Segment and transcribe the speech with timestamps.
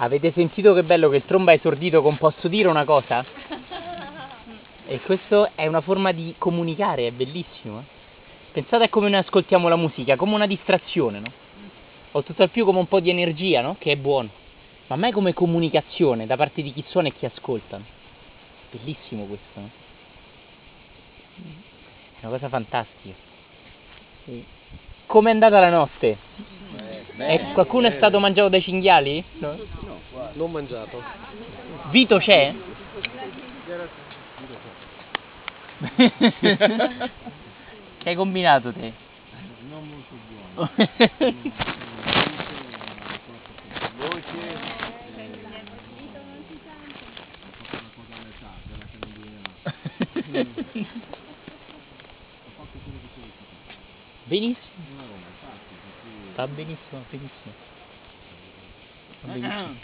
[0.00, 3.24] Avete sentito che bello che il tromba è esordito con posso dire una cosa?
[4.86, 7.80] E questo è una forma di comunicare, è bellissimo.
[7.80, 7.84] eh.
[8.52, 11.32] Pensate a come noi ascoltiamo la musica, come una distrazione, no?
[12.12, 13.74] O tutt'al più come un po' di energia, no?
[13.78, 14.30] Che è buono.
[14.86, 17.80] Ma mai come comunicazione da parte di chi suona e chi ascolta.
[18.70, 19.70] Bellissimo questo, no?
[22.20, 23.14] È una cosa fantastica.
[25.06, 26.16] Come è andata la notte?
[27.20, 29.24] Eh, qualcuno è stato mangiato dai cinghiali?
[29.38, 29.58] No?
[30.34, 31.02] Non mangiato.
[31.90, 32.54] Vito c'è?
[37.98, 38.92] che hai combinato te?
[39.68, 40.70] Non molto buono.
[54.28, 54.87] benissimo.
[56.38, 57.52] Va benissimo, benissimo.
[59.22, 59.74] Va benissimo.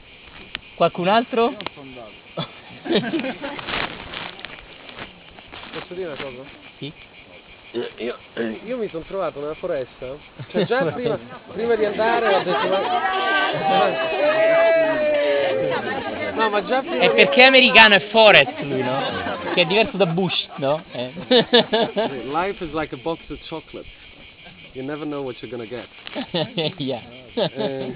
[0.76, 1.48] Qualcun altro?
[5.72, 6.44] Posso dire una cosa?
[6.78, 6.92] Sì.
[7.96, 8.16] Io,
[8.66, 10.14] io mi sono trovato nella foresta.
[10.46, 11.18] Cioè già prima,
[11.52, 12.78] prima di andare ho detto ma.
[16.34, 19.00] No, ma già prima È perché è americano è Forest lui, no?
[19.54, 20.84] Che è diverso da Bush, no?
[20.92, 21.12] Eh.
[22.26, 24.03] Life is like a box of chocolates.
[24.74, 25.86] You never know what you're gonna get.
[26.80, 27.00] yeah.
[27.34, 27.94] Eh,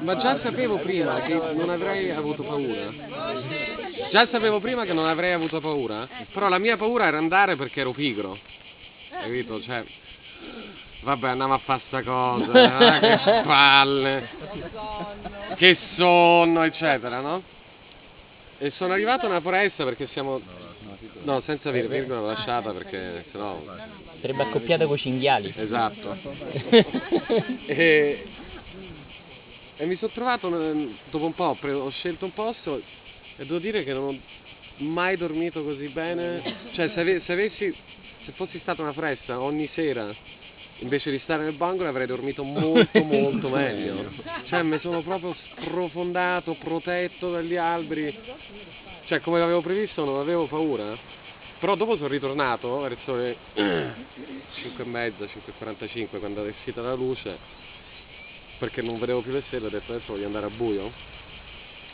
[0.00, 2.92] ma già sapevo prima che non avrei avuto paura.
[4.10, 7.80] Già sapevo prima che non avrei avuto paura, però la mia paura era andare perché
[7.80, 8.36] ero pigro.
[9.08, 9.62] Capito?
[9.62, 9.84] Cioè,
[11.02, 14.28] vabbè, andiamo a fare sta cosa, eh, che palle,
[15.56, 17.42] che sonno, eccetera, no?
[18.58, 20.40] E sono arrivato nella foresta perché siamo...
[21.24, 23.62] No, senza vir- virgola l'ho lasciata perché sennò...
[24.20, 25.52] Sarebbe accoppiata con i cinghiali.
[25.56, 26.16] Esatto.
[27.66, 28.28] e,
[29.76, 32.82] e mi sono trovato eh, dopo un po', ho, pre- ho scelto un posto
[33.36, 34.20] e devo dire che non ho
[34.84, 36.42] mai dormito così bene.
[36.72, 37.74] Cioè se, ave- se avessi,
[38.24, 40.14] se fossi stata una foresta ogni sera
[40.82, 44.12] invece di stare nel bungalow avrei dormito molto molto meglio.
[44.46, 48.14] Cioè mi sono proprio sprofondato, protetto dagli alberi.
[49.06, 50.96] Cioè come l'avevo previsto non avevo paura.
[51.58, 53.36] Però dopo sono ritornato verso le
[54.62, 57.38] 5 e mezza, 5.45 quando è uscita la luce
[58.62, 60.92] perché non vedevo più le stelle ho detto adesso voglio andare a buio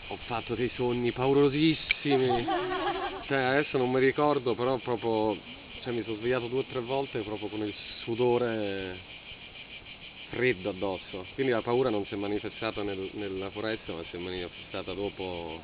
[0.08, 2.44] ho fatto dei sogni paurosissimi
[3.26, 5.38] cioè adesso non mi ricordo però proprio
[5.88, 7.72] cioè mi sono svegliato due o tre volte proprio con il
[8.02, 8.98] sudore
[10.28, 14.18] freddo addosso quindi la paura non si è manifestata nel- nella foresta ma si è
[14.18, 15.58] manifestata dopo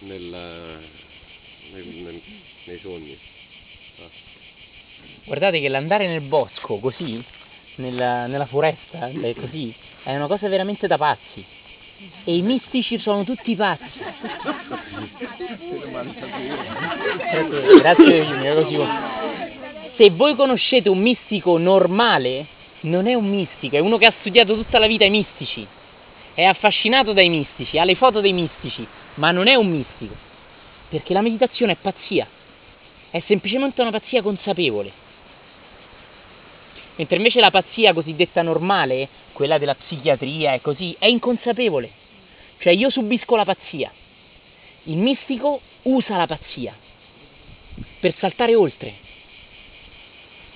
[0.00, 0.80] nel-
[1.70, 2.22] nel- nel-
[2.64, 3.16] nei sogni
[5.22, 7.22] Guardate che l'andare nel bosco così,
[7.76, 9.72] nella, nella foresta, così,
[10.04, 11.44] è una cosa veramente da pazzi.
[12.24, 13.98] E i mistici sono tutti pazzi.
[17.78, 18.78] Grazie, Virginia, così.
[19.96, 22.46] Se voi conoscete un mistico normale,
[22.80, 25.66] non è un mistico, è uno che ha studiato tutta la vita i mistici.
[26.34, 30.14] È affascinato dai mistici, ha le foto dei mistici, ma non è un mistico.
[30.90, 32.28] Perché la meditazione è pazzia.
[33.08, 35.04] È semplicemente una pazzia consapevole.
[36.96, 41.90] Mentre invece la pazzia cosiddetta normale, quella della psichiatria e così, è inconsapevole.
[42.58, 43.92] Cioè io subisco la pazzia.
[44.84, 46.74] Il mistico usa la pazzia
[48.00, 48.94] per saltare oltre.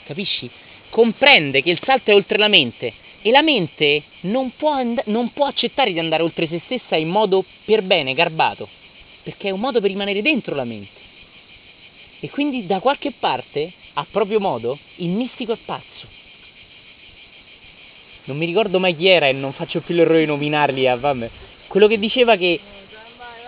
[0.05, 0.51] Capisci?
[0.89, 5.33] Comprende che il salto è oltre la mente e la mente non può, and- non
[5.33, 8.69] può accettare di andare oltre se stessa in modo per bene, garbato,
[9.23, 10.99] perché è un modo per rimanere dentro la mente.
[12.21, 16.20] E quindi da qualche parte, a proprio modo, il mistico è pazzo.
[18.25, 21.31] Non mi ricordo mai chi era e non faccio più l'errore di nominarli, ah, vabbè.
[21.67, 22.61] Quello che diceva che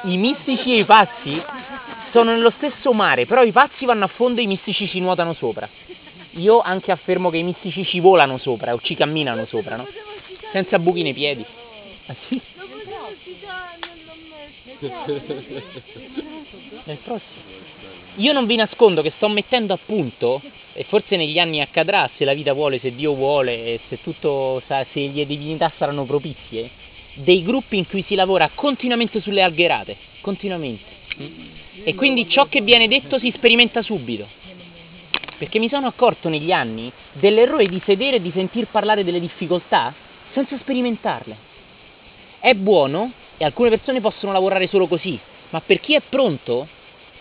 [0.04, 1.42] i mistici e i pazzi
[2.10, 5.34] sono nello stesso mare, però i pazzi vanno a fondo e i mistici ci nuotano
[5.34, 5.68] sopra.
[6.36, 9.86] Io anche affermo che i mistici ci volano sopra o ci camminano sopra, no?
[10.50, 11.44] Senza buchi nei piedi.
[12.06, 12.40] Ah sì?
[16.84, 17.42] Nel prossimo.
[18.16, 20.42] Io non vi nascondo che sto mettendo a punto,
[20.74, 24.86] e forse negli anni accadrà, se la vita vuole, se Dio vuole, se tutto se
[24.94, 26.70] le divinità saranno propizie,
[27.14, 31.00] dei gruppi in cui si lavora continuamente sulle algherate, continuamente.
[31.84, 34.28] E quindi ciò che viene detto si sperimenta subito.
[35.38, 39.94] Perché mi sono accorto negli anni dell'errore di sedere e di sentir parlare delle difficoltà
[40.32, 41.36] senza sperimentarle.
[42.38, 45.18] È buono e alcune persone possono lavorare solo così,
[45.50, 46.68] ma per chi è pronto,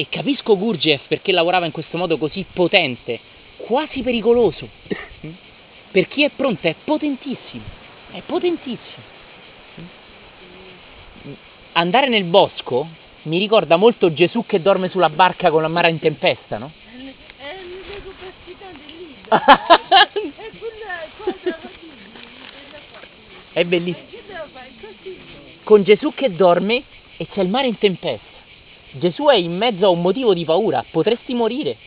[0.02, 3.20] e capisco Gurdjieff perché lavorava in questo modo così potente,
[3.58, 4.68] quasi pericoloso,
[5.92, 7.62] per chi è pronto è potentissimo,
[8.10, 9.04] è potentissimo.
[11.74, 12.88] andare nel bosco
[13.24, 16.72] mi ricorda molto Gesù che dorme sulla barca con la mare in tempesta, no?
[16.74, 19.38] È del libro.
[19.38, 21.92] È quella cosa così.
[23.54, 24.08] È bellissimo.
[24.52, 24.72] Fare?
[24.82, 25.20] Così.
[25.64, 26.84] Con Gesù che dorme
[27.18, 28.31] e c'è il mare in tempesta.
[28.94, 31.78] Gesù è in mezzo a un motivo di paura, potresti morire.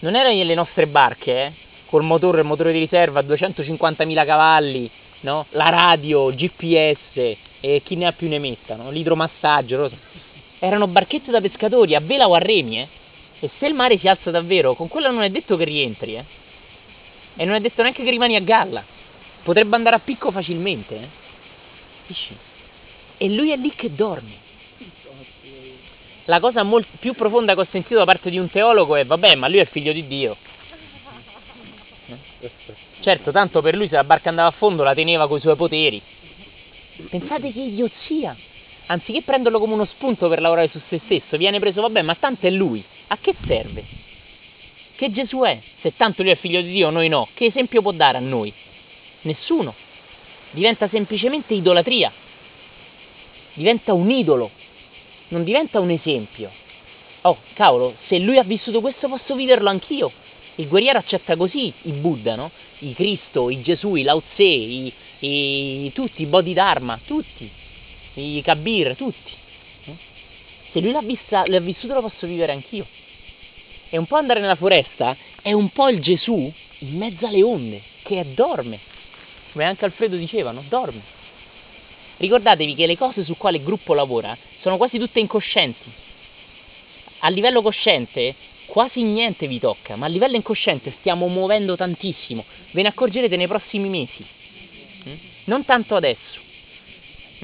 [0.00, 1.52] Non era nelle nostre barche, eh?
[1.86, 5.46] Col motore, il motore di riserva, 250.000 cavalli, no?
[5.50, 8.90] La radio, GPS e chi ne ha più ne metta, no?
[8.90, 9.96] L'idromassaggio, so.
[10.58, 12.88] Erano barchette da pescatori, a vela o a remi, eh?
[13.38, 16.24] E se il mare si alza davvero, con quello non è detto che rientri, eh?
[17.36, 18.84] E non è detto neanche che rimani a galla.
[19.42, 21.08] Potrebbe andare a picco facilmente, eh?
[23.18, 24.48] E lui è lì che dorme.
[26.26, 29.34] La cosa mol- più profonda che ho sentito da parte di un teologo è, vabbè,
[29.34, 30.36] ma lui è figlio di Dio.
[33.00, 36.00] Certo, tanto per lui se la barca andava a fondo la teneva coi suoi poteri.
[37.08, 38.36] Pensate che idiozia!
[38.86, 42.46] Anziché prenderlo come uno spunto per lavorare su se stesso, viene preso, vabbè, ma tanto
[42.46, 42.84] è lui.
[43.06, 43.84] A che serve?
[44.96, 45.60] Che Gesù è?
[45.80, 47.28] Se tanto lui è figlio di Dio, noi no.
[47.32, 48.52] Che esempio può dare a noi?
[49.22, 49.74] Nessuno.
[50.50, 52.12] Diventa semplicemente idolatria.
[53.54, 54.50] Diventa un idolo.
[55.30, 56.50] Non diventa un esempio.
[57.22, 60.10] Oh, cavolo, se lui ha vissuto questo posso viverlo anch'io.
[60.56, 62.50] Il guerriero accetta così i Buddha, no?
[62.80, 67.48] I Cristo, i Gesù, i Lao Tse, i, i, tutti, i Bodhidharma, tutti.
[68.14, 69.32] I Kabir, tutti.
[69.84, 69.96] Eh?
[70.72, 72.86] Se lui l'ha, vista, l'ha vissuto lo posso vivere anch'io.
[73.88, 77.82] E un po' andare nella foresta è un po' il Gesù in mezzo alle onde,
[78.02, 78.80] che dorme.
[79.52, 80.64] Come anche Alfredo diceva, no?
[80.68, 81.02] Dorme.
[82.16, 85.90] Ricordatevi che le cose su quali il gruppo lavora sono quasi tutte incoscienti.
[87.20, 88.34] A livello cosciente
[88.66, 92.44] quasi niente vi tocca, ma a livello incosciente stiamo muovendo tantissimo.
[92.70, 94.24] Ve ne accorgerete nei prossimi mesi.
[95.08, 95.14] Mm?
[95.44, 96.40] Non tanto adesso.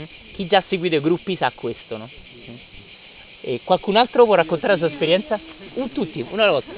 [0.01, 0.05] Mm?
[0.35, 2.09] Chi già ha seguito i gruppi sa questo, no?
[2.49, 2.55] Mm?
[3.41, 5.39] E qualcun altro può raccontare la sua esperienza?
[5.75, 6.73] Un tutti, una alla volta.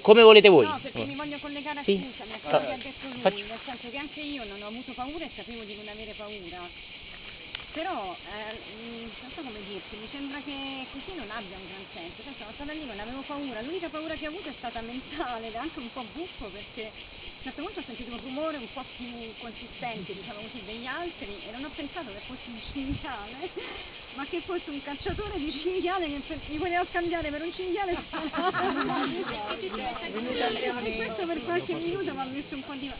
[0.00, 0.64] Come volete voi?
[0.64, 1.96] No, perché mi voglio collegare a Sì.
[1.96, 4.66] scusami, a quello che ha detto lui, Faccio- nel senso che anche io non ho
[4.68, 6.68] avuto paura e sapevo di non avere paura.
[7.76, 12.22] Però, eh, non so come dirti, mi sembra che così non abbia un gran senso.
[12.22, 13.60] Cioè, sono stata lì, non avevo paura.
[13.60, 16.94] L'unica paura che ho avuto è stata mentale ed è anche un po' buffo perché
[17.46, 19.06] a un certo punto ho sentito un rumore un po' più
[19.38, 23.50] consistente, diciamo così, degli altri e non ho pensato che fosse un cinghiale,
[24.14, 27.94] ma che fosse un cacciatore di cinghiale che mi voleva scambiare per un cinghiale.
[30.86, 32.90] E questo per qualche minuto mi ha messo un po' di...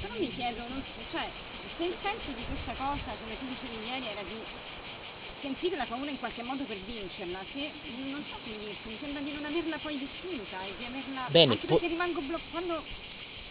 [0.00, 0.64] Però mi chiedo,
[1.10, 1.28] cioè,
[1.76, 4.42] se il senso di questa cosa, come tu dicevi ieri, era di
[5.44, 7.70] sentire la paura in qualche modo per vincerla, se
[8.10, 11.28] non so come dirti, mi sembra di non averla poi vissuta e di averla...
[11.28, 12.82] Bene, anche po- perché rimango bloccata, quando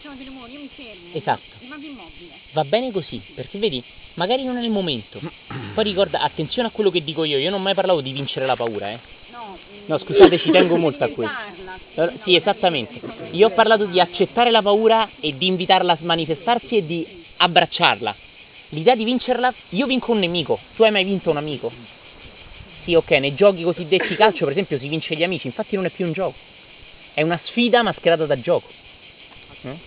[0.02, 1.56] sono dei rumori io mi fermo, Esatto.
[1.60, 2.40] rimango immobile.
[2.52, 3.84] Va bene così, perché vedi,
[4.14, 5.20] magari non è il momento.
[5.72, 8.44] Poi ricorda, attenzione a quello che dico io, io non ho mai parlavo di vincere
[8.44, 9.00] la paura, eh.
[9.28, 11.36] No, No, scusate, ci tengo molto a questo.
[11.94, 13.00] Sì, no, Sì, esattamente.
[13.32, 18.16] Io ho parlato di accettare la paura e di invitarla a manifestarsi e di abbracciarla.
[18.70, 20.58] L'idea di vincerla, io vinco un nemico.
[20.74, 21.72] Tu hai mai vinto un amico?
[22.84, 25.90] Sì, ok, nei giochi cosiddetti calcio, per esempio, si vince gli amici, infatti non è
[25.90, 26.34] più un gioco.
[27.14, 28.68] È una sfida mascherata da gioco.
[29.62, 29.78] Eh?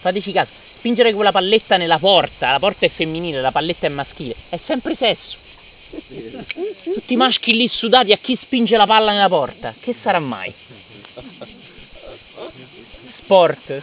[0.00, 4.34] Fateci caso, spingere quella palletta nella porta, la porta è femminile, la palletta è maschile,
[4.48, 5.36] è sempre sesso.
[6.82, 9.74] Tutti i maschi lì sudati a chi spinge la palla nella porta.
[9.78, 10.52] Che sarà mai?
[13.18, 13.82] Sport.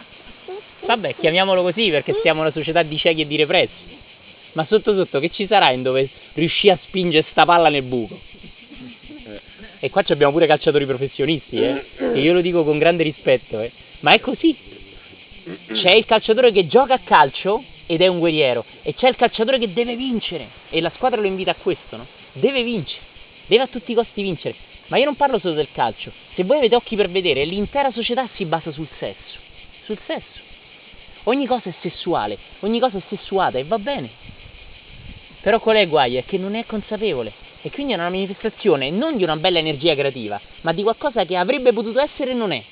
[0.84, 3.98] Vabbè, chiamiamolo così perché siamo una società di ciechi e di repressi.
[4.52, 8.18] Ma sotto sotto che ci sarà in dove riuscì a spingere sta palla nel buco?
[9.78, 11.84] E qua ci abbiamo pure calciatori professionisti, eh.
[11.96, 13.72] E io lo dico con grande rispetto, eh.
[14.00, 14.56] Ma è così.
[15.72, 18.64] C'è il calciatore che gioca a calcio ed è un guerriero.
[18.82, 20.48] E c'è il calciatore che deve vincere.
[20.68, 22.06] E la squadra lo invita a questo, no?
[22.32, 23.02] Deve vincere.
[23.46, 24.54] Deve a tutti i costi vincere.
[24.88, 26.12] Ma io non parlo solo del calcio.
[26.34, 29.38] Se voi avete occhi per vedere, l'intera società si basa sul sesso.
[29.84, 30.48] Sul sesso.
[31.24, 34.10] Ogni cosa è sessuale, ogni cosa è sessuata e va bene.
[35.40, 36.18] Però qual è il guaio?
[36.18, 37.32] È che non è consapevole.
[37.62, 41.36] E quindi è una manifestazione non di una bella energia creativa, ma di qualcosa che
[41.36, 42.62] avrebbe potuto essere e non è.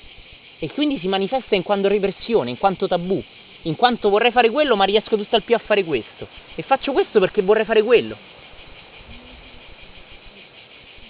[0.59, 3.21] E quindi si manifesta in quanto repressione, in quanto tabù,
[3.63, 6.27] in quanto vorrei fare quello ma riesco tutto al più a fare questo.
[6.55, 8.17] E faccio questo perché vorrei fare quello.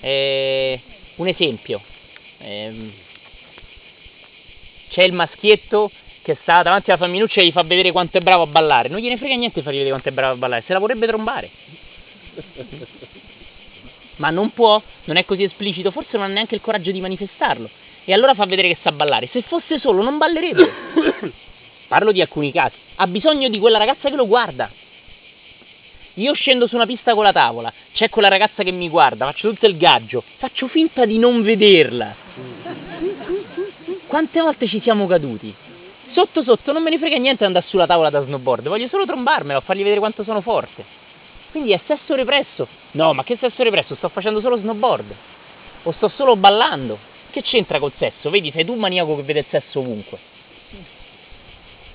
[0.01, 0.79] Eh,
[1.15, 1.81] un esempio.
[2.39, 2.91] Ehm,
[4.89, 8.43] c'è il maschietto che sta davanti alla femminuccia e gli fa vedere quanto è bravo
[8.43, 8.89] a ballare.
[8.89, 11.49] Non gliene frega niente fargli vedere quanto è bravo a ballare, se la vorrebbe trombare.
[14.17, 17.69] Ma non può, non è così esplicito, forse non ha neanche il coraggio di manifestarlo.
[18.03, 19.27] E allora fa vedere che sa ballare.
[19.31, 20.71] Se fosse solo non ballerebbe.
[21.87, 22.75] Parlo di alcuni casi.
[22.95, 24.71] Ha bisogno di quella ragazza che lo guarda.
[26.15, 29.49] Io scendo su una pista con la tavola, c'è quella ragazza che mi guarda, faccio
[29.51, 32.13] tutto il gaggio, faccio finta di non vederla.
[34.05, 35.53] Quante volte ci siamo caduti?
[36.13, 39.59] Sotto sotto non me ne frega niente andare sulla tavola da snowboard, voglio solo trombarmela
[39.59, 40.83] o fargli vedere quanto sono forte.
[41.51, 42.67] Quindi è sesso represso.
[42.91, 43.95] No, ma che sesso represso?
[43.95, 45.15] Sto facendo solo snowboard.
[45.83, 46.97] O sto solo ballando.
[47.31, 48.29] Che c'entra col sesso?
[48.29, 50.17] Vedi, sei tu un maniaco che vede il sesso ovunque.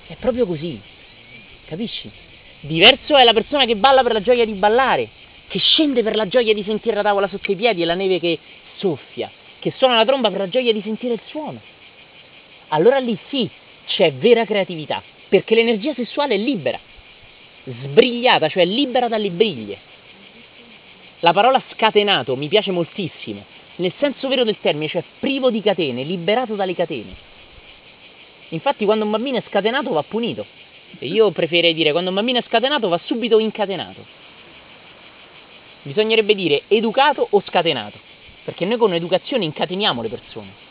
[0.07, 0.81] È proprio così.
[1.67, 2.11] Capisci?
[2.61, 5.09] Diverso è la persona che balla per la gioia di ballare,
[5.49, 8.19] che scende per la gioia di sentire la tavola sotto i piedi e la neve
[8.21, 8.39] che
[8.77, 11.61] soffia, che suona la tromba per la gioia di sentire il suono.
[12.69, 13.51] Allora lì sì,
[13.87, 16.79] c'è vera creatività, perché l'energia sessuale è libera,
[17.65, 19.79] sbrigliata, cioè libera dalle briglie.
[21.21, 23.45] La parola scatenato mi piace moltissimo,
[23.77, 27.15] nel senso vero del termine, cioè privo di catene, liberato dalle catene.
[28.51, 30.47] Infatti quando un bambino è scatenato va punito.
[30.99, 34.05] E io preferirei dire quando un bambino è scatenato va subito incatenato.
[35.83, 37.99] Bisognerebbe dire educato o scatenato,
[38.45, 40.64] perché noi con educazione incateniamo le persone.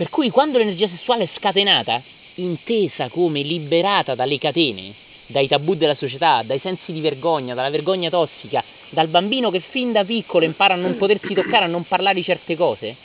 [0.00, 2.02] Per cui quando l'energia sessuale è scatenata,
[2.36, 4.94] intesa come liberata dalle catene,
[5.26, 9.92] dai tabù della società, dai sensi di vergogna, dalla vergogna tossica, dal bambino che fin
[9.92, 12.96] da piccolo impara a non potersi toccare, a non parlare di certe cose,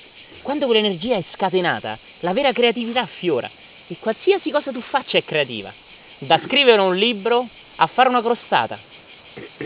[0.42, 3.52] quando quell'energia è scatenata, la vera creatività affiora
[3.88, 5.74] e qualsiasi cosa tu faccia è creativa.
[6.20, 8.80] Da scrivere un libro a fare una crostata,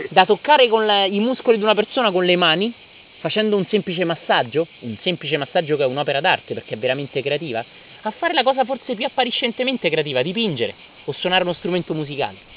[0.08, 2.74] da toccare la, i muscoli di una persona con le mani,
[3.20, 7.64] facendo un semplice massaggio, un semplice massaggio che è un'opera d'arte perché è veramente creativa,
[8.02, 10.74] a fare la cosa forse più appariscentemente creativa, dipingere
[11.04, 12.48] o suonare uno strumento musicale.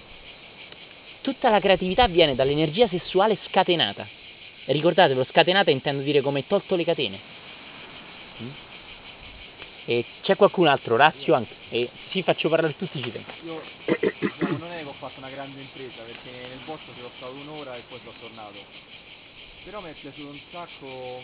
[1.22, 4.08] Tutta la creatività viene dall'energia sessuale scatenata.
[4.66, 7.20] Ricordatelo, scatenata intendo dire come tolto le catene.
[8.42, 8.50] Mm?
[9.86, 11.54] E c'è qualcun altro, Razio anche.
[11.70, 13.32] E sì, faccio parlare tutti ci tengo.
[13.44, 13.62] Io
[14.20, 17.76] diciamo, non è che ho fatto una grande impresa perché nel bosco sono stato un'ora
[17.76, 19.12] e poi sono tornato.
[19.64, 21.24] Però mi è piaciuto un sacco